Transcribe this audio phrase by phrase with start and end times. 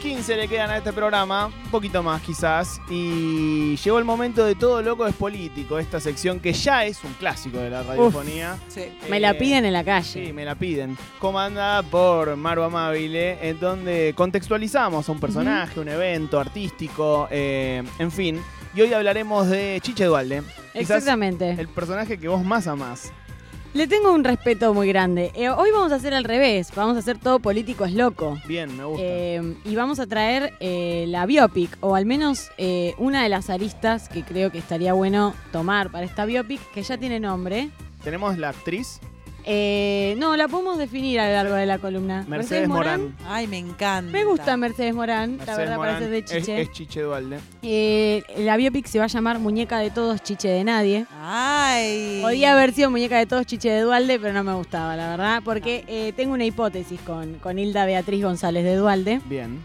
[0.00, 4.54] 15 le quedan a este programa, un poquito más quizás, y llegó el momento de
[4.54, 8.56] Todo Loco es Político, esta sección que ya es un clásico de la radiofonía.
[8.68, 8.84] Sí.
[9.10, 10.26] Me la Eh, piden en la calle.
[10.26, 10.96] Sí, me la piden.
[11.18, 18.10] Comandada por Maru Amabile, en donde contextualizamos a un personaje, un evento artístico, eh, en
[18.10, 18.40] fin.
[18.74, 20.42] Y hoy hablaremos de Chiche Dualde.
[20.72, 21.50] Exactamente.
[21.58, 23.12] el personaje que vos más amás.
[23.72, 25.30] Le tengo un respeto muy grande.
[25.36, 26.72] Eh, hoy vamos a hacer al revés.
[26.74, 28.36] Vamos a hacer todo político es loco.
[28.48, 29.02] Bien, me gusta.
[29.04, 32.50] Eh, y vamos a traer eh, la biopic, o al menos
[32.98, 36.98] una de las aristas que creo que estaría bueno tomar para esta biopic, que ya
[36.98, 37.70] tiene nombre.
[38.02, 39.00] Tenemos la actriz
[39.52, 42.24] Eh, no, la podemos definir a lo largo de la columna.
[42.28, 43.16] Mercedes Morán.
[43.26, 44.12] Ay, me encanta.
[44.12, 46.60] Me gusta Mercedes Morán, la verdad Morán parece de es- Chiche.
[46.60, 47.40] Es, Chiche Dualde.
[47.62, 51.04] Eh, la biopic se va a llamar Muñeca de Todos, Chiche de Nadie.
[51.20, 52.20] Ay.
[52.22, 55.42] Podía haber sido Muñeca de Todos, Chiche de Dualde, pero no me gustaba, la verdad,
[55.44, 59.58] porque eh, tengo una hipótesis con, con Hilda Beatriz González de Dualde, Bien.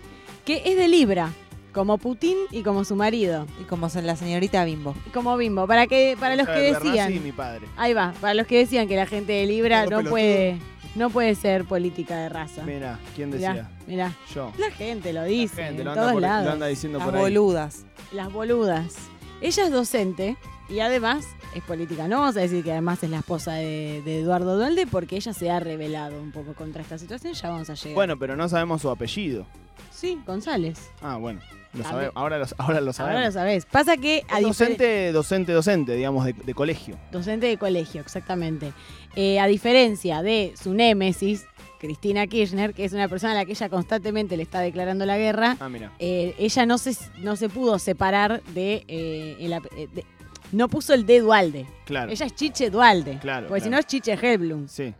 [0.46, 1.30] que es de Libra,
[1.76, 4.96] como Putin y como su marido, Y como son la señorita Bimbo.
[5.06, 7.68] y como Bimbo, para que para los que decían, mi padre.
[7.78, 10.10] ahí va, para los que decían que la gente de Libra no pelotudo.
[10.10, 10.58] puede
[10.96, 12.64] no puede ser política de raza.
[12.64, 13.70] Mira, ¿quién decía?
[13.86, 14.14] mirá.
[14.34, 14.54] Yo.
[14.58, 16.54] La gente lo dice, Gente, en lo anda, todos por- lo lados.
[16.54, 17.22] anda diciendo Las por ahí.
[17.22, 17.86] boludas.
[18.14, 18.96] Las boludas.
[19.42, 20.38] Ella es docente
[20.70, 22.08] y además es política.
[22.08, 25.34] No vamos a decir que además es la esposa de, de Eduardo Dualde porque ella
[25.34, 27.34] se ha revelado un poco contra esta situación.
[27.34, 27.94] Ya vamos a llegar.
[27.96, 29.46] Bueno, pero no sabemos su apellido.
[29.92, 30.80] Sí, González.
[31.02, 31.42] Ah, bueno.
[31.78, 33.16] Lo sabe- ahora, lo, ahora lo sabemos.
[33.18, 33.66] Ahora lo sabés.
[33.66, 36.98] Pasa que a docente, docente, docente, digamos, de, de colegio.
[37.12, 38.74] docente de colegio, exactamente.
[39.16, 41.46] Eh, a diferencia de su némesis,
[41.80, 45.18] Cristina Kirchner, que es una persona a la que ella constantemente le está declarando la
[45.18, 50.06] guerra, Ah, eh, ella no se, no se pudo separar de, eh, el eh, de-
[50.52, 51.66] No puso el de Dualde.
[51.86, 52.12] Claro.
[52.12, 53.18] Ella es Chiche Dualde.
[53.20, 54.68] Claro, Porque si no es Chiche Helblum.
[54.68, 54.94] Sí.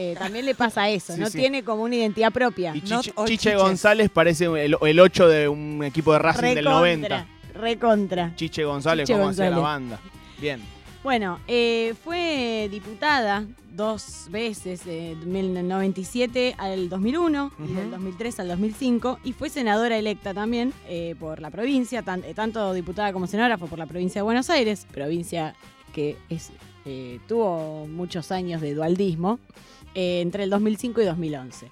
[0.00, 1.14] Eh, también le pasa eso.
[1.14, 1.38] Sí, no sí.
[1.38, 2.72] tiene como una identidad propia.
[2.76, 3.56] Y Chiche.
[3.56, 7.26] González parece el, el 8 de un equipo de Racing del 90.
[7.54, 8.32] Recontra.
[8.36, 10.00] Chiche González, Chiche ¿cómo hacía la banda?
[10.40, 10.60] Bien.
[11.02, 13.44] Bueno, eh, fue diputada
[13.74, 17.74] dos veces, eh, del 97 al 2001 y Ujú.
[17.74, 22.34] del 2003 al 2005, y fue senadora electa también eh, por la provincia, tan- eh,
[22.34, 25.54] tanto diputada como senadora fue por la provincia de Buenos Aires, provincia
[25.92, 26.50] que es,
[26.84, 29.38] eh, tuvo muchos años de dualdismo,
[29.98, 31.70] eh, entre el 2005 y 2011.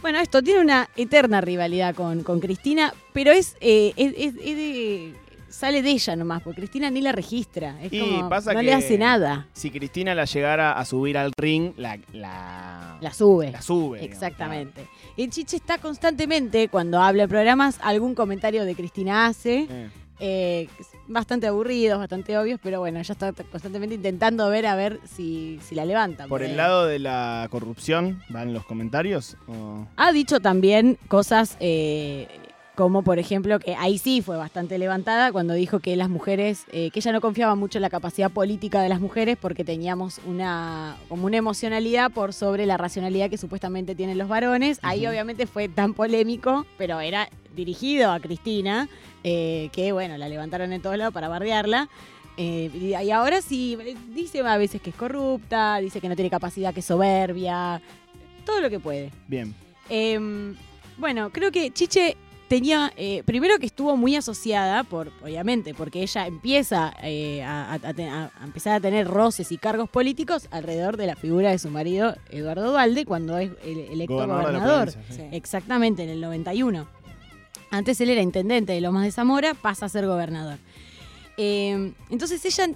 [0.00, 4.56] Bueno, esto tiene una eterna rivalidad con, con Cristina, pero es, eh, es- es- es
[4.56, 5.14] de-
[5.48, 7.80] sale de ella nomás, porque Cristina ni la registra.
[7.82, 9.46] Es Y como, pasa no que- le hace nada.
[9.52, 13.50] Si Cristina la llegara a subir al ring, la, la, La sube.
[13.52, 13.98] la sube.
[14.00, 14.14] digamos.
[14.14, 14.86] Exactamente.
[15.16, 19.66] Y Chiche está constantemente, cuando habla en programas, algún comentario de Cristina hace.
[19.70, 19.88] Eh,
[20.20, 20.68] eh,
[21.08, 25.74] bastante aburridos, bastante obvios, pero bueno, ella está constantemente intentando ver a ver si, si
[25.74, 26.26] la levanta.
[26.28, 29.36] Por el lado de la corrupción, ¿van los comentarios?
[29.48, 32.28] o- Ha dicho también cosas eh,
[32.74, 36.90] como, por ejemplo, que ahí sí fue bastante levantada cuando dijo que las mujeres, eh,
[36.90, 40.96] que ella no confiaba mucho en la capacidad política de las mujeres porque teníamos una
[41.08, 44.80] como una emocionalidad por sobre la racionalidad que supuestamente tienen los varones.
[44.82, 48.88] Ahí obviamente fue tan polémico, pero era dirigido a Cristina,
[49.22, 51.88] eh, que bueno, la levantaron en todos lados para bardearla.
[52.36, 53.78] Eh, y ahora sí,
[54.12, 57.80] dice a veces que es corrupta, dice que no tiene capacidad, que es soberbia,
[58.44, 59.12] todo lo que puede.
[59.28, 59.54] Bien.
[59.88, 60.56] Em,
[60.98, 62.16] bueno, creo que Chiche
[62.48, 67.74] tenía, eh, primero que estuvo muy asociada, por obviamente, porque ella empieza eh, a, a-
[67.74, 71.50] a te- a- a empezar a tener roces y cargos políticos alrededor de la figura
[71.50, 74.88] de su marido Eduardo Dualde cuando es el- electo Gobernador.
[75.10, 75.22] Sí.
[75.32, 76.86] Exactamente, en el 91.
[77.70, 80.58] Antes él era intendente de Lomas de Zamora, pasa a ser gobernador.
[81.36, 82.68] Eh, entonces ella,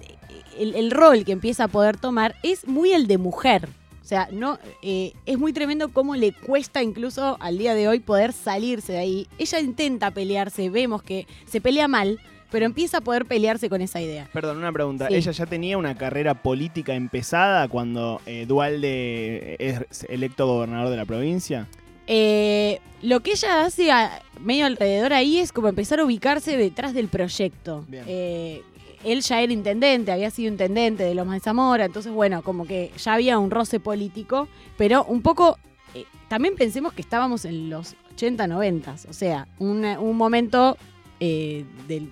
[0.57, 3.69] el, el rol que empieza a poder tomar es muy el de mujer.
[4.09, 7.99] O sea, no, eh, es muy tremendo cómo le cuesta incluso al día de hoy
[7.99, 9.27] poder salirse de ahí.
[9.37, 14.01] Ella intenta pelearse, vemos que se pelea mal, pero empieza a poder pelearse con esa
[14.01, 14.27] idea.
[14.33, 15.09] Perdón, una pregunta.
[15.09, 15.13] Sí.
[15.13, 21.05] ¿Ella ya tenía una carrera política empezada cuando eh, Dualde es electo gobernador de la
[21.05, 21.67] provincia?
[22.07, 26.95] Eh, lo que ella hace a- medio alrededor ahí es como empezar a ubicarse detrás
[26.95, 27.85] del proyecto.
[27.91, 28.63] Eh,
[29.03, 32.91] él ya era intendente, había sido intendente de Lomas de Zamora, entonces bueno, como que
[32.97, 34.47] ya había un roce político,
[34.77, 35.57] pero un poco,
[35.95, 40.77] eh, también pensemos que estábamos en los 80, 90, o sea, un momento
[41.21, 42.09] eh, del,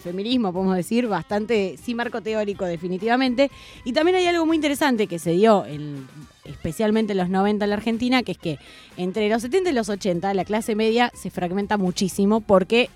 [0.00, 3.50] feminismo, podemos decir, bastante, sí marco teórico definitivamente,
[3.84, 6.08] y también hay algo muy interesante que se dio en,
[6.46, 8.58] especialmente en los 90 en la Argentina, que es que
[8.96, 12.88] entre los 70 y los 80 la clase media se fragmenta muchísimo porque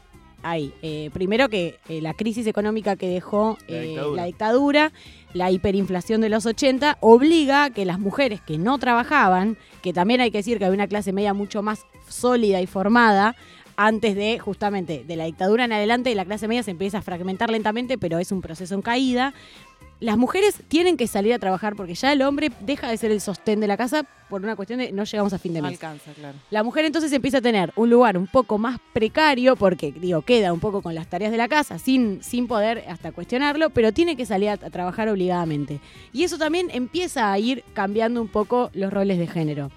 [0.43, 4.17] hay, eh, primero que eh, la crisis económica que dejó La eh, dictadura.
[4.17, 4.93] la dictadura,
[5.35, 10.21] la hiperinflación de los 80, obliga a que las mujeres que no trabajaban, que también
[10.21, 13.37] hay que decir que había una clase media mucho más sólida y formada,
[13.77, 17.51] antes de justamente de la dictadura en adelante la clase media se empieza a fragmentar
[17.51, 19.35] lentamente, pero es un proceso en caída.
[20.03, 23.21] Las mujeres tienen que salir a trabajar porque ya el hombre deja de ser el
[23.21, 25.75] sostén de la casa por una cuestión de no llegamos a fin de No mes.
[25.79, 26.37] alcanza, claro.
[26.51, 30.53] La mujer entonces empieza a tener un lugar un poco más precario porque, digo, queda
[30.53, 34.17] un poco con las tareas de la casa sin, sin poder hasta cuestionarlo, pero tiene
[34.17, 35.79] que salir a, a trabajar obligadamente.
[36.13, 39.71] Y eso también empieza a ir cambiando un poco los roles de género.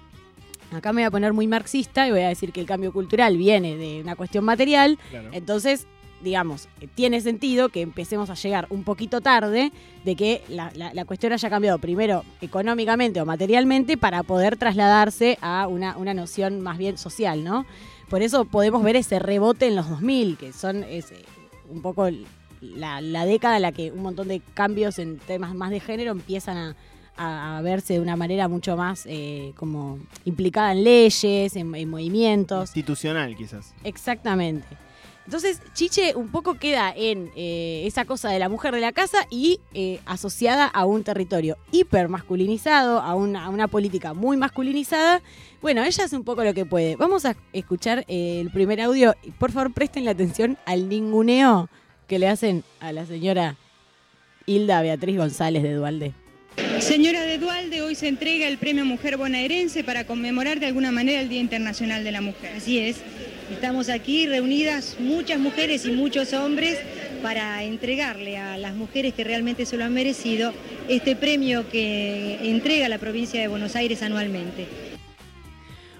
[0.72, 3.36] Acá me voy a poner muy marxista y voy a decir que el cambio cultural
[3.36, 5.28] viene de una cuestión material, Claro.
[5.32, 5.86] entonces,
[6.26, 9.70] digamos, eh, tiene sentido que empecemos a llegar un poquito tarde
[10.04, 15.38] de que la, la- la cuestión haya cambiado primero económicamente o materialmente para poder trasladarse
[15.40, 17.64] a una, una noción más bien social, ¿no?
[18.10, 21.24] Por eso podemos ver ese rebote en los 2000, que son es, eh,
[21.70, 22.08] un poco
[22.60, 26.10] la, la década en la que un montón de cambios en temas más de género
[26.10, 26.76] empiezan a,
[27.16, 31.88] a- a verse de una manera mucho más eh, como implicada en leyes, en- en
[31.88, 32.70] movimientos.
[32.70, 33.74] Institucional, quizás.
[33.84, 34.66] Exactamente.
[35.26, 39.18] Entonces, Chiche un poco queda en eh, esa cosa de la mujer de la casa
[39.28, 45.20] y eh, asociada a un territorio hiper masculinizado, a una, política muy masculinizada.
[45.60, 46.94] Bueno, ella hace un poco lo que puede.
[46.94, 49.14] Vamos a escuchar eh, el primer audio.
[49.38, 51.68] Por favor, presten la atención al ninguneo
[52.06, 53.56] que le hacen a la señora
[54.46, 56.14] Hilda Beatriz González de Dualde.
[56.78, 61.20] Señora de Dualde, hoy se entrega el Premio Mujer Bonaerense para conmemorar de alguna manera
[61.20, 62.52] el Día Internacional de la Mujer.
[62.56, 62.98] Así es,
[63.52, 66.78] estamos aquí reunidas muchas mujeres y muchos hombres
[67.22, 70.52] para entregarle a las mujeres que realmente se lo han merecido
[70.88, 74.66] este premio que entrega la provincia de Buenos Aires anualmente.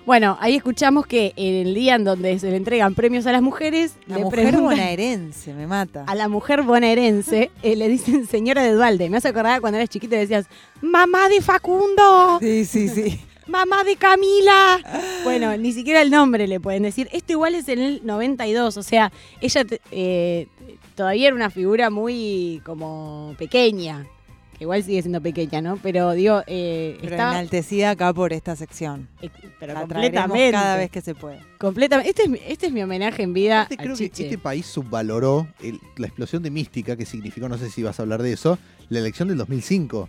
[0.04, 3.42] Bueno, ahí escuchamos que en el día en donde se le entregan premios a las
[3.42, 6.04] mujeres, La le mujer bonaerense, me mata.
[6.06, 9.10] a la mujer bonaerense eh, le dicen señora de Dualde.
[9.10, 10.46] Me hace acordar cuando eras chiquita y decías,
[10.80, 13.18] mamá de Facundo, Sí, sí, sí.
[13.46, 14.78] Mamá de Camila.
[15.24, 17.08] Bueno, ni siquiera el nombre le pueden decir.
[17.12, 20.46] Esto igual es en el 92, o sea, ella eh,
[20.94, 24.06] todavía era una figura muy como pequeña.
[24.58, 25.76] que Igual sigue siendo pequeña, ¿no?
[25.82, 27.32] Pero digo, eh, Pero estaba...
[27.32, 29.08] enaltecida acá por esta sección.
[29.20, 29.28] eh,
[29.60, 30.52] Pero La completamente.
[30.52, 31.40] cada vez que se puede.
[31.58, 32.08] Completamente.
[32.10, 35.46] Este es, mi- este es mi homenaje en vida a creo que este país subvaloró
[35.62, 38.58] el- la explosión de mística que significó, no sé si vas a hablar de eso,
[38.88, 40.08] la elección del 2005.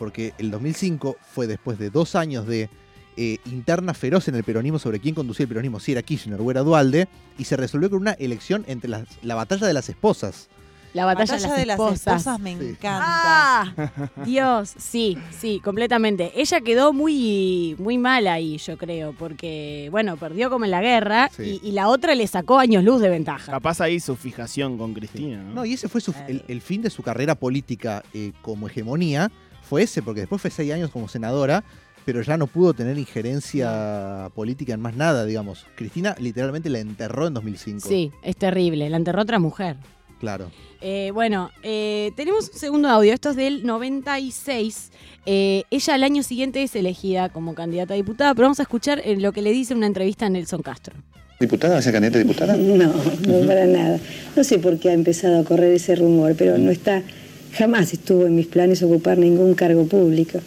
[0.00, 2.68] Porque el 2005 fue después de dos años de
[3.16, 6.50] eh, interna feroz en el peronismo sobre quién conducía el peronismo, si era Kirchner o
[6.50, 7.06] era Dualde,
[7.38, 10.48] y se resolvió con una elección entre las- la batalla de las esposas.
[10.94, 12.40] La batalla, de las esposas.
[12.40, 12.64] me Sí.
[12.70, 13.04] encanta.
[13.06, 14.10] ¡Ah!
[14.24, 16.32] Dios, sí, sí, completamente.
[16.34, 21.30] Ella quedó muy, muy mal ahí, yo creo, porque, bueno, perdió como en la guerra
[21.36, 21.60] Sí.
[21.62, 23.52] y, y la otra le sacó años luz de ventaja.
[23.52, 25.54] Capaz ahí su fijación con Cristina, ¿no?
[25.56, 29.30] No, y ese fue su- el, el fin de su carrera política eh, como hegemonía,
[29.62, 31.64] fue ese, porque después fue seis años como senadora,
[32.04, 35.66] pero ya no pudo tener injerencia política en más nada, digamos.
[35.76, 37.88] Cristina literalmente la enterró en 2005.
[37.88, 39.76] Sí, es terrible, la enterró otra mujer.
[40.18, 40.50] Claro.
[40.82, 44.90] Eh, bueno, eh, tenemos un segundo audio, esto es del 96.
[45.26, 49.02] Eh, ella al año siguiente es elegida como candidata a diputada, pero vamos a escuchar
[49.18, 50.94] lo que le dice en una entrevista a Nelson Castro.
[51.38, 51.74] ¿Diputada?
[51.74, 52.56] ¿Va a ser candidata a diputada?
[52.56, 53.98] No, no para nada.
[54.36, 57.02] No sé por qué ha empezado a correr ese rumor, pero no está,
[57.52, 60.40] jamás estuvo en mis planes ocupar ningún cargo público,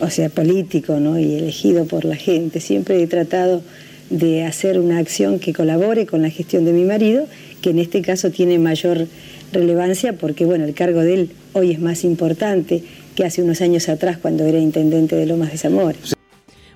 [0.00, 1.18] o sea, político, ¿no?
[1.18, 2.60] Y elegido por la gente.
[2.60, 3.62] Siempre he tratado
[4.10, 7.26] de hacer una acción que colabore con la gestión de mi marido,
[7.62, 9.06] que en este caso tiene mayor
[9.52, 12.82] relevancia porque, bueno, el cargo de él hoy es más importante
[13.14, 15.96] que hace unos años atrás cuando era intendente de Lomas de Zamora.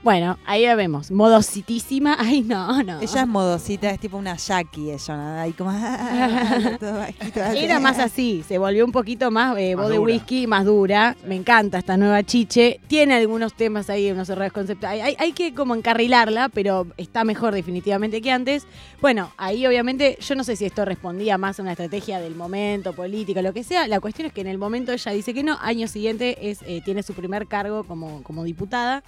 [0.03, 2.17] Bueno, ahí la vemos, modositísima.
[2.19, 3.01] Ay, no, no.
[3.01, 5.41] Ella es modosita, es tipo una Jackie, ella, ¿no?
[5.41, 5.71] Ahí como...
[6.81, 7.41] todo bajito.
[7.41, 11.17] Era más así, se volvió un poquito más eh, voz de whisky, más dura.
[11.27, 12.81] Me encanta esta nueva chiche.
[12.87, 15.03] Tiene algunos temas ahí, unos errores conceptuales.
[15.03, 18.67] Hay, hay que como encarrilarla, pero está mejor definitivamente que antes.
[19.01, 22.93] Bueno, ahí obviamente, yo no sé si esto respondía más a una estrategia del momento,
[22.93, 23.89] política, lo que sea.
[23.89, 26.83] La cuestión es que en el momento ella dice que no, año siguiente es, eh,
[26.85, 29.03] tiene su primer cargo como, como diputada.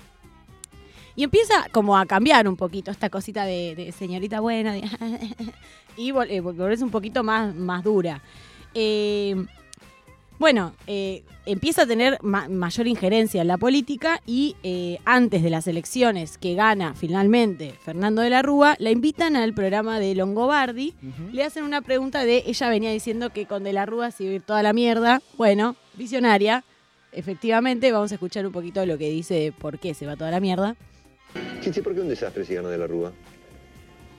[1.17, 4.83] Y empieza como a cambiar un poquito esta cosita de, de señorita buena de-
[5.97, 8.23] y vol- eh, volverse un poquito más, más dura.
[8.75, 9.35] Eh,
[10.39, 15.51] bueno, eh, empieza a tener ma- mayor injerencia en la política y eh, antes de
[15.51, 20.95] las elecciones que gana finalmente Fernando de la Rúa, la invitan al programa de Longobardi.
[21.33, 24.33] Le hacen una pregunta de, ella venía diciendo que con de la Rúa se iba
[24.33, 25.21] a ir toda la mierda.
[25.37, 26.65] Bueno, visionaria.
[27.13, 30.31] Efectivamente, vamos a escuchar un poquito lo que dice de por qué se va toda
[30.31, 30.77] la mierda.
[31.61, 33.13] Chichi, ¿por qué un desastre si gana de la Rúa?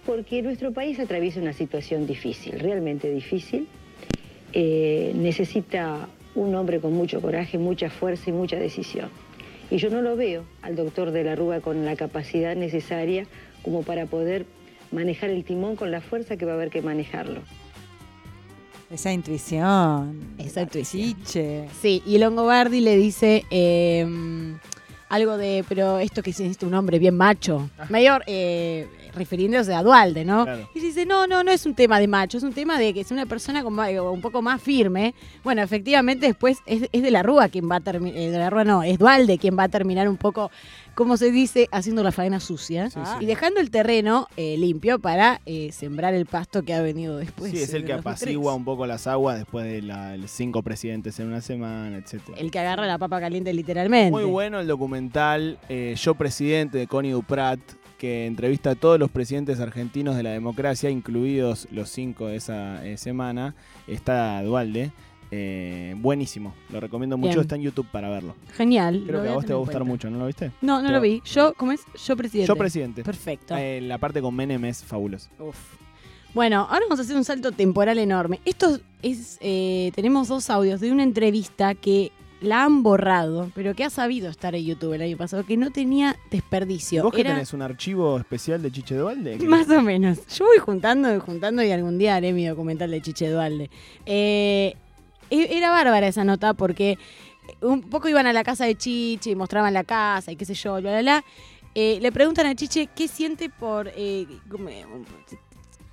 [0.06, 3.68] Porque nuestro país atraviesa una situación difícil, realmente difícil.
[4.54, 9.10] Eh, necesita un hombre con mucho coraje, mucha fuerza y mucha decisión.
[9.70, 13.26] Y yo no lo veo al doctor de la Rúa con la capacidad necesaria
[13.64, 14.46] como para poder
[14.92, 17.42] manejar el timón con la fuerza que va a haber que manejarlo.
[18.92, 20.36] Esa intuición.
[20.38, 21.16] Esa intuición.
[21.24, 21.68] Chiche.
[21.82, 24.06] Sí, y Longobardi le dice eh,
[25.12, 27.70] algo de, pero esto que hiciste un hombre bien macho.
[27.90, 30.46] Mayor, eh, refiriéndose a Dualde, ¿no?
[30.46, 30.70] Claro.
[30.74, 33.02] Y dice, no, no, no es un tema de macho, es un tema de que
[33.02, 35.14] es una persona como, eh, un poco más firme.
[35.44, 38.64] Bueno, efectivamente después es, es de la Rúa quien va a terminar, de la Rúa
[38.64, 40.50] no, es Dualde quien va a terminar un poco,
[40.96, 45.42] como se dice, haciendo la faena sucia Sí, y dejando el terreno eh, limpio para
[45.46, 47.52] eh, sembrar el pasto que ha venido después.
[47.52, 48.00] Sí, es el que 2003.
[48.00, 52.38] apacigua un poco las aguas después de la- los cinco presidentes en una semana, etcétera.
[52.38, 54.12] El que agarra la papa caliente literalmente.
[54.12, 55.01] Muy bueno el documental
[55.70, 57.60] eh, Yo Presidente de Connie Duprat,
[57.98, 62.86] que entrevista a todos los presidentes argentinos de la democracia, incluidos los cinco de esa
[62.86, 63.56] eh, semana.
[63.88, 64.92] Está Dualde.
[65.34, 67.42] Eh, buenísimo, lo recomiendo mucho, Bien.
[67.42, 68.36] está en YouTube para verlo.
[68.54, 69.04] Genial.
[69.08, 69.92] Creo que a vos te va a gustar cuenta.
[69.92, 70.52] mucho, ¿no lo viste?
[70.62, 71.22] No, no lo vi.
[71.24, 71.82] Yo, ¿cómo es?
[72.06, 72.48] Yo presidente.
[72.48, 73.04] Yo Presidente.
[73.04, 73.56] Perfecto.
[73.56, 75.30] Eh, la parte con Menem es fabulosa.
[75.40, 75.56] Uf.
[76.34, 78.42] Bueno, ahora vamos a hacer un salto temporal enorme.
[78.44, 83.84] Esto es, eh, tenemos dos audios de una entrevista que la han borrado, pero que
[83.84, 87.04] ha sabido estar en YouTube el año pasado, que no tenía desperdicio.
[87.04, 89.38] ¿Vos que Era- tenés un archivo especial de Chiche Dualde?
[89.40, 90.20] ¿Qué- Más o menos.
[90.36, 93.70] Yo voy juntando y juntando y algún día haré mi documental de Chiche Dualde.
[94.06, 94.76] Eh,
[95.30, 96.98] e- era bárbara esa nota porque
[97.62, 100.54] un poco iban a la casa de Chiche y mostraban la casa y qué sé
[100.56, 101.26] yo, bla, bla, bla.
[101.76, 103.92] Eh, le preguntan a Chiche qué siente por...
[103.96, 104.68] eh, cómo,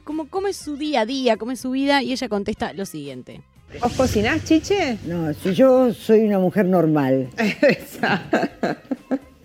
[0.05, 2.87] cómo- cómo es su día a día, cómo es su vida y ella contesta lo
[2.87, 3.43] siguiente.
[3.81, 4.99] ¿Vos cocinás, Chiche?
[5.07, 7.29] No, si yo soy una mujer normal.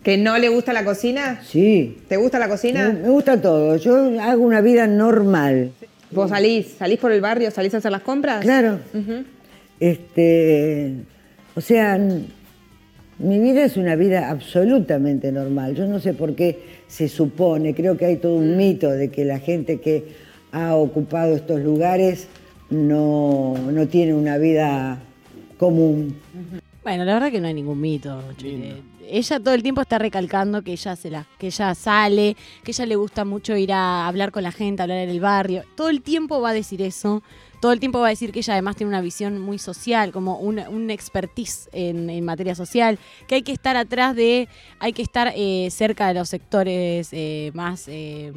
[0.04, 1.42] ¿Que no le gusta la cocina?
[1.44, 1.98] Sí.
[2.08, 2.92] ¿Te gusta la cocina?
[2.92, 3.78] me gusta todo.
[3.78, 5.72] Yo hago una vida normal.
[6.12, 6.76] ¿Vos salís?
[6.78, 7.52] ¿Salís por el barrio?
[7.52, 8.42] ¿Salís a hacer las compras?
[8.42, 8.80] Claro.
[9.80, 10.94] Este,
[11.56, 12.00] o sea,
[13.20, 15.76] mi vida es una vida absolutamente normal.
[15.76, 19.26] Yo no sé por qué se supone, creo que hay todo un mito de que
[19.26, 22.28] la gente que ha ocupado estos lugares
[22.74, 25.00] no, no tiene una vida
[25.58, 26.16] común.
[26.84, 28.22] Bueno, la verdad que no hay ningún mito.
[28.38, 28.82] Chile.
[29.10, 32.86] Ella todo el tiempo está recalcando que ella se la, que ella sale, que ella
[32.86, 35.64] le gusta mucho ir a hablar con la gente, hablar en el barrio.
[35.76, 37.22] Todo el tiempo va a decir eso.
[37.62, 40.38] Todo el tiempo va a decir que ella además tiene una visión muy social, como
[40.38, 44.50] una, un expertise en, en materia social, que hay que estar atrás de,
[44.80, 48.34] hay que estar eh, cerca de los sectores eh, más eh,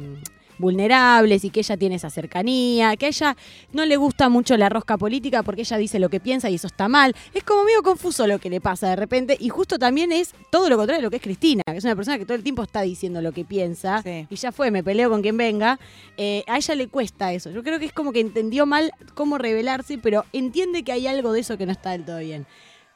[0.59, 3.37] vulnerables y que ella tiene esa cercanía, que a ella
[3.73, 6.67] no le gusta mucho la rosca política porque ella dice lo que piensa y eso
[6.67, 7.15] está mal.
[7.33, 10.69] Es como medio confuso lo que le pasa de repente y justo también es todo
[10.69, 12.63] lo contrario de lo que es Cristina, que es una persona que todo el tiempo
[12.63, 14.27] está diciendo lo que piensa Sí.
[14.29, 15.79] y ya fue, me peleo con quien venga.
[16.17, 17.51] Eh, a ella le cuesta eso.
[17.51, 21.31] Yo creo que es como que entendió mal cómo revelarse, pero entiende que hay algo
[21.31, 22.45] de eso que no está del todo bien.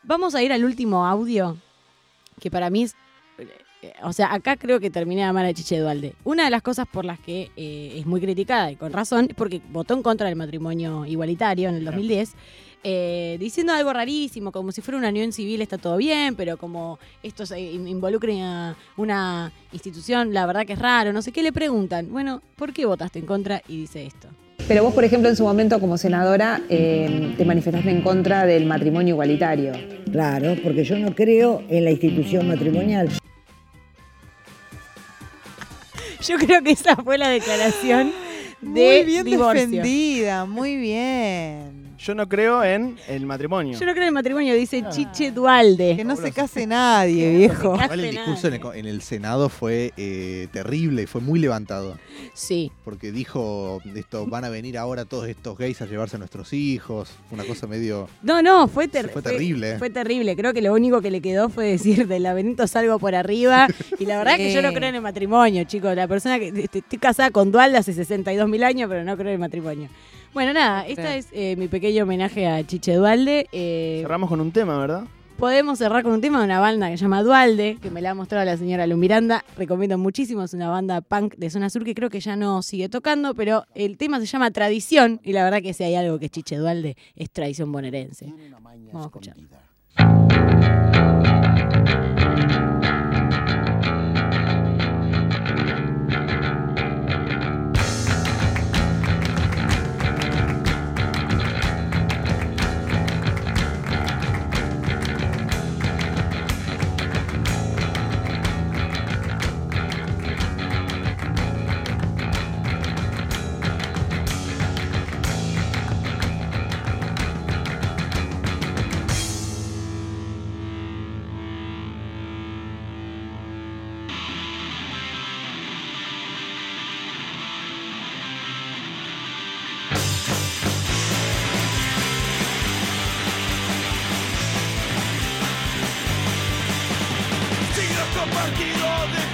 [0.04, 1.58] Vamos a ir al último audio,
[2.40, 2.96] que para mí es
[4.04, 6.14] o sea, acá creo que terminé de amar a Chiche Dualde.
[6.24, 9.36] Una de las cosas por las que eh, es muy criticada, y con razón, es
[9.36, 12.34] porque votó en contra del matrimonio igualitario en el 2010,
[12.84, 17.00] eh, diciendo algo rarísimo, como si fuera una unión civil está todo bien, pero como
[17.22, 21.52] esto se involucra a una institución, la verdad que es raro, no sé qué le
[21.52, 22.12] preguntan.
[22.12, 23.62] Bueno, ¿por qué votaste en contra?
[23.68, 24.30] Y dice esto.
[24.68, 28.66] Pero vos, por ejemplo, en su momento como senadora, eh, te manifestaste en contra del
[28.66, 29.74] matrimonio igualitario.
[30.12, 33.10] Claro, porque yo no creo en la institución matrimonial.
[36.28, 38.12] Yo creo que esa fue la declaración
[38.62, 39.62] de Muy bien divorcio.
[39.68, 41.71] defendida, muy bien.
[42.04, 43.78] Yo no creo en el matrimonio.
[43.80, 45.96] Yo no creo en el matrimonio, dice Chiche Dualde.
[45.96, 47.74] Que no se case nadie, viejo.
[47.74, 51.40] case Igual el discurso en el, co- en el Senado fue eh, terrible, fue muy
[51.40, 52.00] levantado.
[52.34, 52.72] Sí.
[52.84, 57.10] Porque dijo esto, van a venir ahora todos estos gays a llevarse a nuestros hijos.
[57.30, 58.10] Fue una cosa medio.
[58.24, 59.78] No, no, fue, ter- Fue terrible.
[59.78, 60.36] Fue terrible.
[60.36, 63.68] Creo que lo único que le quedó fue decir del laberinto salgo por arriba.
[64.00, 64.44] Y la verdad Sí.
[64.44, 65.96] que yo no creo en el matrimonio, chicos.
[65.96, 69.34] La persona que estoy casada con Dualde hace 62 mil años, pero no creo en
[69.34, 69.90] el matrimonio.
[70.34, 71.18] Bueno, nada, esta Sí.
[71.20, 73.48] es eh, mi pequeño homenaje a Chiche Dualde.
[73.52, 75.04] Eh, Cerramos con un tema, ¿verdad?
[75.38, 78.12] podemos cerrar con un tema de una banda que se llama Dualde, que me la
[78.12, 79.44] ha mostrado la señora Lu Miranda.
[79.58, 82.90] Recomiendo muchísimo, es una banda punk de zona sur que creo que ya no sigue
[82.90, 86.26] tocando, pero el tema se llama Tradición y la verdad que si hay algo que
[86.26, 88.32] es Chiche Dualde es tradición bonaerense.
[88.94, 89.36] Vamos a escuchar.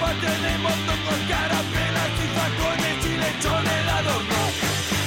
[0.08, 4.40] Montón con carapelas y facones y lechones de adorno.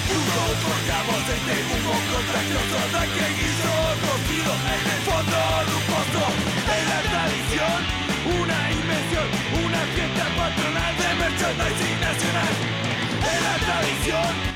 [0.07, 3.73] Juntos forjamos este humo contagioso de que guiso
[4.05, 6.23] cocido en el fondo de un pozo.
[6.77, 7.79] Es la tradición,
[8.41, 9.27] una invención,
[9.65, 12.53] una fiesta patronal de merchandising nacional.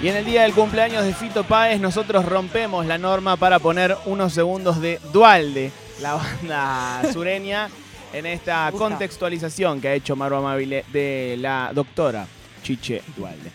[0.02, 3.98] Y en el día del cumpleaños de Fito Páez, nosotros rompemos la norma para poner
[4.06, 5.72] unos segundos de Dualde,
[6.02, 7.70] la banda sureña,
[8.16, 12.26] en esta contextualización que ha hecho Maru Amabile de la doctora
[12.64, 13.52] Chiche Dualde.